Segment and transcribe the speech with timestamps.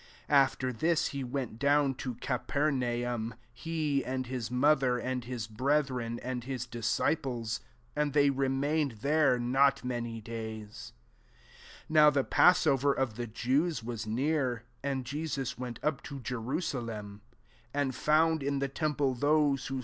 [0.25, 5.45] 12 After this, he went down to Capernaum, he, and his mo ther, and his
[5.45, 7.59] brethren, and his disciples:
[7.95, 10.93] and they remained ihere not many days.
[10.93, 10.93] IS
[11.87, 17.21] NOW the pmssover of the Jews was near; and Jesus went tip to Jerusalem;
[17.71, 19.79] 14 and found in the temple those who.